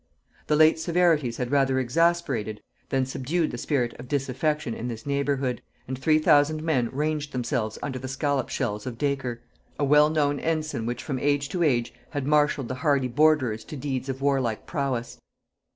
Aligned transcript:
The 0.47 0.55
late 0.55 0.79
severities 0.79 1.37
had 1.37 1.51
rather 1.51 1.77
exasperated 1.77 2.63
than 2.89 3.05
subdued 3.05 3.51
the 3.51 3.57
spirit 3.59 3.93
of 3.99 4.07
disaffection 4.07 4.73
in 4.73 4.87
this 4.87 5.05
neighbourhood, 5.05 5.61
and 5.87 5.95
three 5.95 6.17
thousand 6.17 6.63
men 6.63 6.89
ranged 6.91 7.33
themselves 7.33 7.77
under 7.83 7.99
the 7.99 8.07
scallop 8.07 8.49
shells 8.49 8.87
of 8.87 8.97
Dacre; 8.97 9.43
a 9.77 9.85
well 9.85 10.09
known 10.09 10.39
ensign 10.39 10.87
which 10.87 11.03
from 11.03 11.19
age 11.19 11.49
to 11.49 11.61
age 11.61 11.93
had 12.09 12.25
marshalled 12.25 12.67
the 12.69 12.73
hardy 12.81 13.09
borderers 13.09 13.63
to 13.65 13.75
deeds 13.77 14.09
of 14.09 14.23
warlike 14.23 14.65
prowess. 14.65 15.19